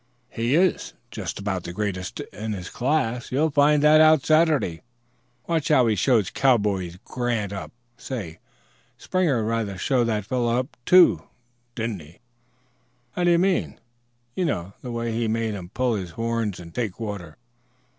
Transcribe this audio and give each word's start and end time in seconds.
"He's 0.31 0.93
just 1.11 1.37
about 1.37 1.61
the 1.63 1.73
greatest 1.73 2.21
in 2.21 2.53
his 2.53 2.71
class; 2.71 3.31
you'll 3.31 3.51
find 3.51 3.83
that 3.83 4.01
out 4.01 4.25
Saturday. 4.25 4.81
Watch 5.45 5.67
how 5.67 5.85
he 5.85 5.95
shows 5.95 6.31
Cowboy 6.31 6.93
Grant 7.05 7.53
up. 7.53 7.71
Say, 7.97 8.39
Springer 8.97 9.43
rather 9.43 9.77
showed 9.77 10.05
that 10.05 10.25
fellow 10.25 10.57
up, 10.57 10.75
too, 10.87 11.27
didn't 11.75 11.99
he?" 12.01 12.17
"How 13.11 13.25
do 13.25 13.29
you 13.29 13.37
mean?" 13.37 13.79
"You 14.35 14.45
know; 14.45 14.73
the 14.81 14.89
way 14.91 15.11
he 15.11 15.27
made 15.27 15.53
him 15.53 15.69
pull 15.69 15.93
his 15.93 16.09
horns 16.17 16.59
and 16.59 16.73
take 16.73 16.99
water." 16.99 17.37